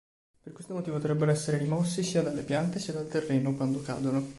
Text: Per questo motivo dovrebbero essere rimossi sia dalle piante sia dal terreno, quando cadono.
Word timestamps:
Per 0.43 0.51
questo 0.51 0.73
motivo 0.73 0.97
dovrebbero 0.97 1.29
essere 1.29 1.59
rimossi 1.59 2.01
sia 2.01 2.23
dalle 2.23 2.41
piante 2.41 2.79
sia 2.79 2.93
dal 2.93 3.07
terreno, 3.07 3.53
quando 3.53 3.83
cadono. 3.83 4.27